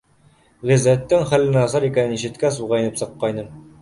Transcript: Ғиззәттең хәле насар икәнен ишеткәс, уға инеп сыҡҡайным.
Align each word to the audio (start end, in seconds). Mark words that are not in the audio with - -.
Ғиззәттең 0.69 1.27
хәле 1.33 1.53
насар 1.57 1.85
икәнен 1.91 2.17
ишеткәс, 2.19 2.59
уға 2.67 2.81
инеп 2.85 2.99
сыҡҡайным. 3.03 3.53